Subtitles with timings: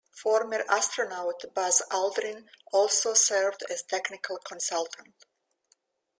[0.09, 5.13] Former astronaut Buzz Aldrin also served as technical consultant.